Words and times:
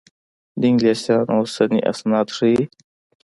د 0.59 0.61
انګلیسیانو 0.71 1.33
اوسني 1.39 1.79
اسناد 1.91 2.27
ښيي. 2.35 2.63